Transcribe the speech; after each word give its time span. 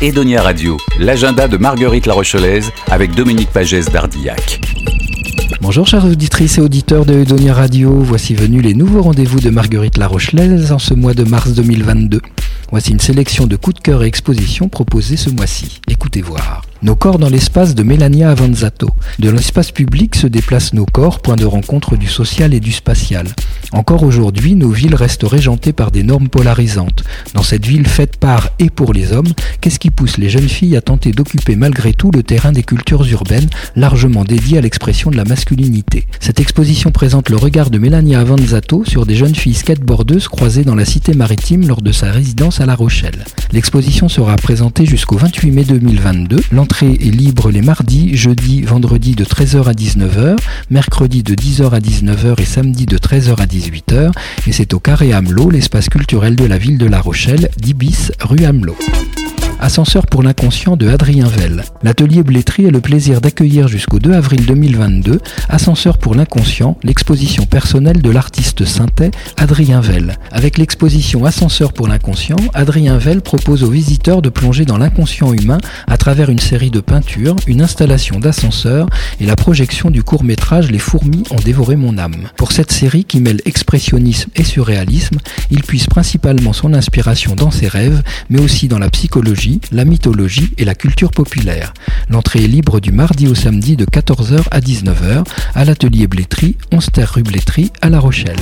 Edonia 0.00 0.42
Radio, 0.42 0.76
l'agenda 0.98 1.48
de 1.48 1.56
Marguerite 1.56 2.06
La 2.06 2.14
Rochelaise 2.14 2.70
avec 2.90 3.14
Dominique 3.14 3.50
Pagès 3.50 3.90
d'Ardillac. 3.90 4.60
Bonjour 5.60 5.86
chères 5.86 6.04
auditrices 6.04 6.58
et 6.58 6.60
auditeurs 6.60 7.04
de 7.04 7.14
Edonia 7.14 7.52
Radio, 7.52 7.90
voici 8.00 8.34
venus 8.34 8.62
les 8.62 8.74
nouveaux 8.74 9.02
rendez-vous 9.02 9.40
de 9.40 9.50
Marguerite 9.50 9.98
La 9.98 10.06
Rochelaise 10.06 10.72
en 10.72 10.78
ce 10.78 10.94
mois 10.94 11.14
de 11.14 11.24
mars 11.24 11.52
2022. 11.52 12.20
Voici 12.70 12.92
une 12.92 13.00
sélection 13.00 13.46
de 13.46 13.56
coups 13.56 13.76
de 13.76 13.80
cœur 13.80 14.04
et 14.04 14.06
expositions 14.06 14.68
proposées 14.68 15.16
ce 15.16 15.30
mois-ci. 15.30 15.80
Écoutez 15.88 16.22
voir. 16.22 16.62
Nos 16.82 16.94
corps 16.94 17.18
dans 17.18 17.30
l'espace 17.30 17.74
de 17.74 17.82
Melania 17.82 18.30
Avanzato. 18.30 18.90
De 19.18 19.30
l'espace 19.30 19.72
public 19.72 20.14
se 20.14 20.26
déplacent 20.26 20.74
nos 20.74 20.86
corps, 20.86 21.20
point 21.20 21.36
de 21.36 21.46
rencontre 21.46 21.96
du 21.96 22.06
social 22.06 22.54
et 22.54 22.60
du 22.60 22.72
spatial. 22.72 23.26
Encore 23.72 24.02
aujourd'hui, 24.02 24.54
nos 24.54 24.70
villes 24.70 24.94
restent 24.94 25.26
régentées 25.26 25.72
par 25.72 25.90
des 25.90 26.02
normes 26.02 26.28
polarisantes. 26.28 27.04
Dans 27.34 27.42
cette 27.42 27.66
ville 27.66 27.86
faite 27.86 28.16
par 28.16 28.50
et 28.58 28.70
pour 28.70 28.92
les 28.92 29.12
hommes, 29.12 29.32
qu'est-ce 29.60 29.78
qui 29.78 29.90
pousse 29.90 30.18
les 30.18 30.30
jeunes 30.30 30.48
filles 30.48 30.76
à 30.76 30.80
tenter 30.80 31.12
d'occuper 31.12 31.54
malgré 31.56 31.92
tout 31.92 32.10
le 32.10 32.22
terrain 32.22 32.52
des 32.52 32.62
cultures 32.62 33.06
urbaines, 33.06 33.48
largement 33.76 34.24
dédiées 34.24 34.58
à 34.58 34.62
l'expression 34.62 35.10
de 35.10 35.16
la 35.16 35.24
masculinité? 35.24 36.06
Cette 36.20 36.40
exposition 36.40 36.90
présente 36.90 37.28
le 37.28 37.36
regard 37.36 37.70
de 37.70 37.78
Melania 37.78 38.20
Avanzato 38.20 38.84
sur 38.84 39.06
des 39.06 39.16
jeunes 39.16 39.34
filles 39.34 39.54
skateboardeuses 39.54 40.28
croisées 40.28 40.64
dans 40.64 40.74
la 40.74 40.84
cité 40.84 41.14
maritime 41.14 41.66
lors 41.66 41.82
de 41.82 41.92
sa 41.92 42.10
résidence 42.10 42.60
à 42.60 42.66
La 42.66 42.74
Rochelle. 42.74 43.24
L'exposition 43.52 44.08
sera 44.08 44.36
présentée 44.36 44.86
jusqu'au 44.86 45.16
28 45.16 45.50
mai 45.50 45.64
2022 45.64 46.38
l'entrée 46.52 46.92
est 46.92 47.14
libre 47.14 47.50
les 47.50 47.62
mardis, 47.62 48.16
jeudis, 48.16 48.62
vendredis 48.62 49.14
de 49.14 49.24
13h 49.24 49.64
à 49.64 49.72
19h, 49.72 50.36
mercredi 50.70 51.22
de 51.22 51.34
10h 51.34 51.70
à 51.70 51.80
19h 51.80 52.40
et 52.40 52.44
samedi 52.44 52.86
de 52.86 52.96
13h 52.98 53.36
à 53.40 53.46
18h. 53.58 54.12
Et 54.46 54.52
c'est 54.52 54.72
au 54.74 54.80
Carré 54.80 55.12
Hamelot, 55.12 55.50
l'espace 55.50 55.88
culturel 55.88 56.36
de 56.36 56.44
la 56.44 56.58
ville 56.58 56.78
de 56.78 56.86
La 56.86 57.00
Rochelle, 57.00 57.50
10 57.58 57.74
bis, 57.74 58.12
rue 58.20 58.44
Hamelot. 58.44 58.76
Ascenseur 59.60 60.06
pour 60.06 60.22
l'inconscient 60.22 60.76
de 60.76 60.88
Adrien 60.88 61.26
Vell. 61.26 61.64
L'atelier 61.82 62.22
Blétry 62.22 62.66
a 62.66 62.70
le 62.70 62.80
plaisir 62.80 63.20
d'accueillir 63.20 63.66
jusqu'au 63.66 63.98
2 63.98 64.12
avril 64.12 64.46
2022 64.46 65.20
Ascenseur 65.48 65.98
pour 65.98 66.14
l'inconscient, 66.14 66.76
l'exposition 66.84 67.44
personnelle 67.44 68.00
de 68.00 68.10
l'artiste 68.10 68.64
synthé 68.64 69.10
Adrien 69.36 69.80
Vell. 69.80 70.16
Avec 70.30 70.58
l'exposition 70.58 71.24
Ascenseur 71.24 71.72
pour 71.72 71.88
l'inconscient, 71.88 72.36
Adrien 72.54 72.98
Vell 72.98 73.20
propose 73.20 73.64
aux 73.64 73.70
visiteurs 73.70 74.22
de 74.22 74.28
plonger 74.28 74.64
dans 74.64 74.78
l'inconscient 74.78 75.32
humain 75.32 75.58
à 75.88 75.96
travers 75.96 76.30
une 76.30 76.38
série 76.38 76.70
de 76.70 76.80
peintures, 76.80 77.34
une 77.48 77.60
installation 77.60 78.20
d'ascenseur 78.20 78.86
et 79.20 79.26
la 79.26 79.34
projection 79.34 79.90
du 79.90 80.04
court-métrage 80.04 80.70
Les 80.70 80.78
fourmis 80.78 81.24
ont 81.32 81.42
dévoré 81.44 81.74
mon 81.74 81.98
âme. 81.98 82.28
Pour 82.36 82.52
cette 82.52 82.70
série 82.70 83.04
qui 83.04 83.20
mêle 83.20 83.40
expressionnisme 83.44 84.30
et 84.36 84.44
surréalisme, 84.44 85.18
il 85.50 85.62
puise 85.62 85.86
principalement 85.86 86.52
son 86.52 86.74
inspiration 86.74 87.34
dans 87.34 87.50
ses 87.50 87.66
rêves, 87.66 88.02
mais 88.30 88.40
aussi 88.40 88.68
dans 88.68 88.78
la 88.78 88.90
psychologie 88.90 89.47
la 89.72 89.84
mythologie 89.84 90.50
et 90.58 90.64
la 90.64 90.74
culture 90.74 91.10
populaire. 91.10 91.72
L'entrée 92.10 92.44
est 92.44 92.48
libre 92.48 92.80
du 92.80 92.92
mardi 92.92 93.28
au 93.28 93.34
samedi 93.34 93.76
de 93.76 93.84
14h 93.84 94.44
à 94.50 94.60
19h 94.60 95.24
à 95.54 95.64
l'atelier 95.64 96.06
Blétry, 96.06 96.56
11 96.72 96.88
rue 96.98 97.22
Blétry 97.22 97.70
à 97.80 97.88
La 97.88 98.00
Rochelle. 98.00 98.36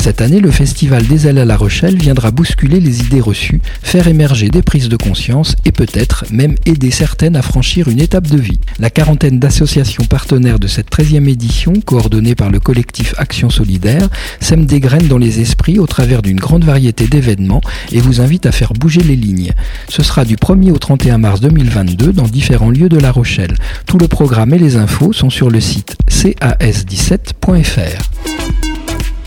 Cette 0.00 0.22
année, 0.22 0.40
le 0.40 0.50
Festival 0.50 1.06
des 1.06 1.26
Ailes 1.26 1.36
à 1.36 1.44
La 1.44 1.58
Rochelle 1.58 1.98
viendra 1.98 2.30
bousculer 2.30 2.80
les 2.80 3.00
idées 3.00 3.20
reçues, 3.20 3.60
faire 3.82 4.08
émerger 4.08 4.48
des 4.48 4.62
prises 4.62 4.88
de 4.88 4.96
conscience 4.96 5.56
et 5.66 5.72
peut-être 5.72 6.24
même 6.30 6.54
aider 6.64 6.90
certaines 6.90 7.36
à 7.36 7.42
franchir 7.42 7.88
une 7.88 8.00
étape 8.00 8.26
de 8.26 8.38
vie. 8.38 8.58
La 8.78 8.88
quarantaine 8.88 9.38
d'associations 9.38 10.06
partenaires 10.06 10.58
de 10.58 10.68
cette 10.68 10.90
13e 10.90 11.28
édition, 11.28 11.74
coordonnée 11.84 12.34
par 12.34 12.48
le 12.48 12.60
collectif 12.60 13.14
Action 13.18 13.50
Solidaire, 13.50 14.08
sème 14.40 14.64
des 14.64 14.80
graines 14.80 15.06
dans 15.06 15.18
les 15.18 15.40
esprits 15.40 15.78
au 15.78 15.86
travers 15.86 16.22
d'une 16.22 16.40
grande 16.40 16.64
variété 16.64 17.06
d'événements 17.06 17.60
et 17.92 18.00
vous 18.00 18.22
invite 18.22 18.46
à 18.46 18.52
faire 18.52 18.72
bouger 18.72 19.02
les 19.02 19.16
lignes. 19.16 19.52
Ce 19.90 20.02
sera 20.02 20.24
du 20.24 20.36
1er 20.36 20.72
au 20.72 20.78
31 20.78 21.18
mars 21.18 21.42
2022 21.42 22.14
dans 22.14 22.26
différents 22.26 22.70
lieux 22.70 22.88
de 22.88 22.98
La 22.98 23.12
Rochelle. 23.12 23.54
Tout 23.84 23.98
le 23.98 24.08
programme 24.08 24.54
et 24.54 24.58
les 24.58 24.76
infos 24.76 25.12
sont 25.12 25.28
sur 25.28 25.50
le 25.50 25.60
site 25.60 25.98
cas17.fr. 26.08 28.19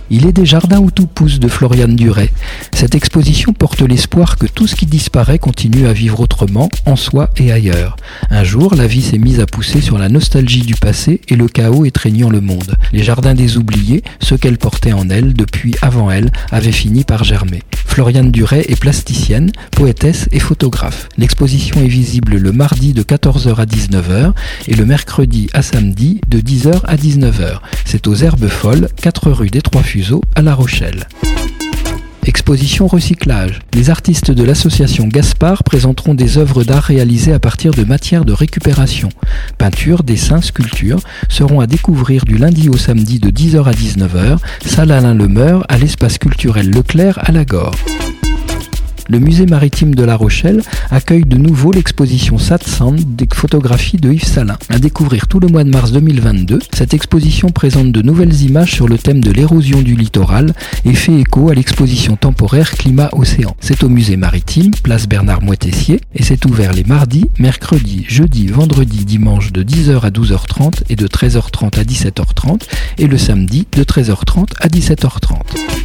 Il 0.09 0.25
est 0.25 0.33
des 0.33 0.45
jardins 0.45 0.79
où 0.79 0.91
tout 0.91 1.07
pousse 1.07 1.39
de 1.39 1.47
Floriane 1.47 1.95
Duret. 1.95 2.31
Cette 2.73 2.95
exposition 2.95 3.53
porte 3.53 3.81
l'espoir 3.81 4.37
que 4.37 4.45
tout 4.45 4.67
ce 4.67 4.75
qui 4.75 4.85
disparaît 4.85 5.39
continue 5.39 5.87
à 5.87 5.93
vivre 5.93 6.19
autrement, 6.19 6.69
en 6.85 6.95
soi 6.95 7.29
et 7.37 7.51
ailleurs. 7.51 7.95
Un 8.29 8.43
jour, 8.43 8.75
la 8.75 8.87
vie 8.87 9.01
s'est 9.01 9.17
mise 9.17 9.39
à 9.39 9.45
pousser 9.45 9.81
sur 9.81 9.97
la 9.97 10.09
nostalgie 10.09 10.61
du 10.61 10.75
passé 10.75 11.21
et 11.29 11.35
le 11.35 11.47
chaos 11.47 11.85
étreignant 11.85 12.29
le 12.29 12.41
monde. 12.41 12.75
Les 12.91 13.03
jardins 13.03 13.33
des 13.33 13.57
oubliés, 13.57 14.03
ceux 14.19 14.37
qu'elle 14.37 14.57
portait 14.57 14.93
en 14.93 15.09
elle 15.09 15.33
depuis 15.33 15.75
avant 15.81 16.11
elle, 16.11 16.31
avaient 16.51 16.71
fini 16.71 17.03
par 17.03 17.23
germer. 17.23 17.63
Floriane 17.93 18.31
Duret 18.31 18.65
est 18.69 18.79
plasticienne, 18.79 19.51
poétesse 19.69 20.27
et 20.31 20.39
photographe. 20.39 21.09
L'exposition 21.15 21.79
est 21.79 21.87
visible 21.87 22.37
le 22.37 22.51
mardi 22.51 22.91
de 22.91 23.03
14h 23.03 23.53
à 23.53 23.65
19h 23.65 24.33
et 24.67 24.73
le 24.73 24.83
mercredi 24.83 25.47
à 25.53 25.61
samedi 25.61 26.19
de 26.27 26.39
10h 26.39 26.85
à 26.85 26.95
19h. 26.95 27.59
C'est 27.85 28.07
aux 28.07 28.15
Herbes 28.15 28.47
Folles, 28.47 28.89
4 28.99 29.29
rue 29.29 29.51
des 29.51 29.61
Trois 29.61 29.83
Fuseaux 29.83 30.23
à 30.33 30.41
La 30.41 30.55
Rochelle. 30.55 31.07
Exposition 32.25 32.87
recyclage. 32.87 33.59
Les 33.73 33.89
artistes 33.89 34.31
de 34.31 34.43
l'association 34.43 35.07
Gaspard 35.07 35.63
présenteront 35.63 36.13
des 36.13 36.37
œuvres 36.37 36.63
d'art 36.63 36.83
réalisées 36.83 37.33
à 37.33 37.39
partir 37.39 37.73
de 37.73 37.83
matières 37.83 38.23
de 38.23 38.31
récupération. 38.31 39.09
Peinture, 39.57 40.03
dessin, 40.03 40.41
sculpture 40.41 41.01
seront 41.27 41.59
à 41.59 41.67
découvrir 41.67 42.23
du 42.23 42.37
lundi 42.37 42.69
au 42.69 42.77
samedi 42.77 43.19
de 43.19 43.29
10h 43.29 43.65
à 43.65 43.71
19h, 43.71 44.37
salle 44.65 44.91
Alain 44.91 45.13
Lemeur 45.13 45.65
à 45.67 45.77
l'espace 45.77 46.17
culturel 46.17 46.69
Leclerc 46.69 47.19
à 47.21 47.31
la 47.31 47.43
Gore 47.43 47.75
le 49.09 49.19
musée 49.19 49.45
maritime 49.45 49.95
de 49.95 50.03
La 50.03 50.15
Rochelle 50.15 50.61
accueille 50.89 51.25
de 51.25 51.37
nouveau 51.37 51.71
l'exposition 51.71 52.37
Satsand 52.37 52.95
des 52.95 53.27
photographies 53.33 53.97
de 53.97 54.11
Yves 54.11 54.25
Salin. 54.25 54.57
À 54.69 54.79
découvrir 54.79 55.27
tout 55.27 55.39
le 55.39 55.47
mois 55.47 55.63
de 55.63 55.69
mars 55.69 55.91
2022, 55.91 56.59
cette 56.73 56.93
exposition 56.93 57.49
présente 57.49 57.91
de 57.91 58.01
nouvelles 58.01 58.41
images 58.41 58.71
sur 58.71 58.87
le 58.87 58.97
thème 58.97 59.21
de 59.21 59.31
l'érosion 59.31 59.81
du 59.81 59.95
littoral 59.95 60.53
et 60.85 60.93
fait 60.93 61.19
écho 61.19 61.49
à 61.49 61.53
l'exposition 61.53 62.15
temporaire 62.15 62.71
Climat-Océan. 62.71 63.55
C'est 63.59 63.83
au 63.83 63.89
musée 63.89 64.17
maritime, 64.17 64.71
place 64.83 65.07
Bernard 65.07 65.41
Moitessier, 65.41 65.99
et 66.15 66.23
c'est 66.23 66.45
ouvert 66.45 66.73
les 66.73 66.83
mardis, 66.83 67.25
mercredis, 67.39 68.05
jeudi, 68.07 68.47
vendredi, 68.47 69.05
dimanche 69.05 69.51
de 69.51 69.63
10h 69.63 70.01
à 70.01 70.09
12h30 70.09 70.83
et 70.89 70.95
de 70.95 71.07
13h30 71.07 71.79
à 71.79 71.83
17h30 71.83 72.61
et 72.97 73.07
le 73.07 73.17
samedi 73.17 73.67
de 73.71 73.83
13h30 73.83 74.47
à 74.59 74.67
17h30. 74.67 75.82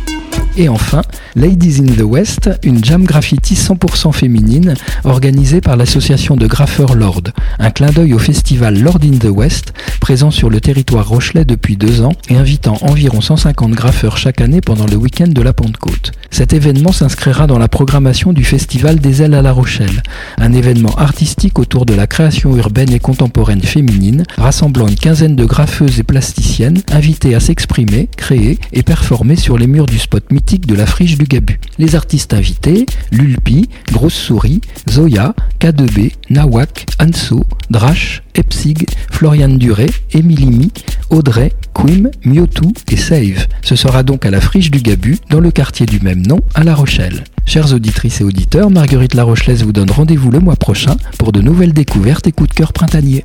Et 0.61 0.69
enfin, 0.69 1.03
Ladies 1.37 1.81
in 1.81 1.87
the 1.87 2.03
West, 2.03 2.51
une 2.65 2.85
jam 2.85 3.05
graffiti 3.05 3.55
100% 3.55 4.13
féminine 4.13 4.75
organisée 5.05 5.61
par 5.61 5.77
l'association 5.77 6.35
de 6.35 6.49
graffeurs 6.49 6.97
Lord. 6.97 7.23
Un 7.61 7.71
clin 7.71 7.93
d'œil 7.93 8.13
au 8.13 8.19
festival 8.19 8.77
Lord 8.77 8.99
in 9.05 9.19
the 9.19 9.31
West, 9.31 9.73
présent 10.01 10.33
sur 10.33 10.51
le 10.51 10.61
territoire 10.61 11.07
rochelais 11.07 11.45
depuis 11.45 11.77
deux 11.77 12.03
ans 12.03 12.13
et 12.29 12.35
invitant 12.35 12.77
environ 12.81 13.21
150 13.21 13.71
graffeurs 13.71 14.17
chaque 14.17 14.41
année 14.41 14.61
pendant 14.61 14.87
le 14.87 14.97
week-end 14.97 15.29
de 15.29 15.43
la 15.43 15.53
Pentecôte. 15.53 16.11
Cet 16.33 16.53
événement 16.53 16.91
s'inscrira 16.91 17.47
dans 17.47 17.59
la 17.59 17.69
programmation 17.69 18.33
du 18.33 18.43
Festival 18.43 18.99
des 18.99 19.23
Ailes 19.23 19.35
à 19.35 19.43
La 19.43 19.53
Rochelle, 19.53 20.03
un 20.39 20.53
événement 20.53 20.95
artistique 20.97 21.61
autour 21.61 21.87
de 21.87 21.95
la 21.95 22.09
création 22.09 22.57
urbaine 22.57 22.93
et 22.93 22.99
contemporaine 22.99 23.63
féminine, 23.63 24.25
rassemblant 24.37 24.89
une 24.89 24.97
quinzaine 24.97 25.37
de 25.37 25.45
graffeuses 25.45 26.01
et 26.01 26.03
plasticiennes 26.03 26.83
invitées 26.91 27.37
à 27.37 27.41
s'exprimer, 27.41 28.09
créer 28.17 28.59
et 28.73 28.83
performer 28.83 29.37
sur 29.37 29.57
les 29.57 29.69
murs 29.69 29.87
du 29.87 30.01
spot 30.01 30.31
mythique 30.33 30.48
de 30.57 30.75
la 30.75 30.87
friche 30.87 31.19
du 31.19 31.27
Gabu. 31.27 31.61
Les 31.79 31.95
artistes 31.95 32.33
invités, 32.33 32.87
Lulpi, 33.13 33.69
Grosse 33.93 34.15
Souris, 34.15 34.63
Zoya, 34.89 35.35
K2B, 35.61 36.13
Nawak, 36.31 36.87
Anso, 36.99 37.45
Drash, 37.69 38.23
Epsig, 38.35 38.87
Florian 39.11 39.51
Duré, 39.51 39.87
Emilimi, 40.13 40.73
Audrey, 41.11 41.53
Quim, 41.75 42.11
Miotou 42.25 42.73
et 42.91 42.97
Save. 42.97 43.47
Ce 43.63 43.77
sera 43.77 44.03
donc 44.03 44.25
à 44.25 44.31
la 44.31 44.41
friche 44.41 44.71
du 44.71 44.81
Gabu, 44.81 45.19
dans 45.29 45.41
le 45.41 45.51
quartier 45.51 45.85
du 45.85 46.01
même 46.01 46.27
nom, 46.27 46.41
à 46.55 46.65
La 46.65 46.75
Rochelle. 46.75 47.25
Chères 47.45 47.75
auditrices 47.75 48.23
et 48.23 48.25
auditeurs, 48.25 48.71
Marguerite 48.71 49.15
La 49.15 49.25
Rochelaise 49.25 49.63
vous 49.63 49.73
donne 49.73 49.91
rendez-vous 49.91 50.31
le 50.31 50.41
mois 50.41 50.57
prochain 50.57 50.97
pour 51.19 51.33
de 51.33 51.43
nouvelles 51.43 51.75
découvertes 51.75 52.27
et 52.27 52.33
coups 52.33 52.49
de 52.49 52.55
cœur 52.55 52.73
printaniers. 52.73 53.25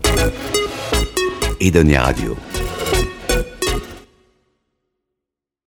Radio. 1.97 2.35